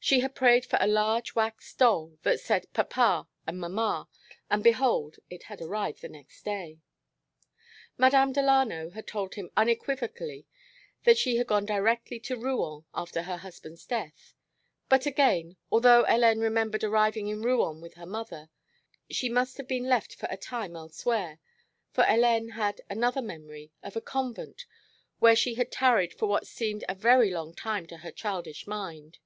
[0.00, 4.08] She had prayed for a large wax doll that said papa and mama,
[4.48, 6.78] and behold, it had arrived the next day.
[7.98, 10.46] Madame Delano had told him unequivocally
[11.04, 14.32] that she had gone directly to Rouen after her husband's death...
[14.88, 18.48] but again, although Hélène remembered arriving in Rouen with her mother,
[19.10, 21.38] she must have been left for a time elsewhere,
[21.90, 24.64] for Hélène had another memory of a convent,
[25.18, 29.18] where she had tarried for what seemed a very long time to her childish mind.